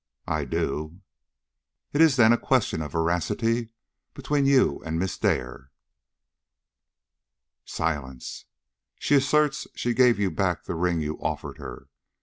"I 0.25 0.45
do." 0.45 0.99
"It 1.93 2.01
is, 2.01 2.15
then, 2.15 2.33
a 2.33 2.37
question 2.39 2.81
of 2.81 2.91
veracity 2.91 3.69
between 4.15 4.47
you 4.47 4.81
and 4.83 4.97
Miss 4.97 5.15
Dare?" 5.15 5.69
Silence. 7.65 8.45
"She 8.97 9.13
asserts 9.13 9.67
she 9.75 9.93
gave 9.93 10.17
you 10.17 10.31
back 10.31 10.63
the 10.63 10.73
ring 10.73 11.01
you 11.01 11.19
offered 11.21 11.59
her. 11.59 11.87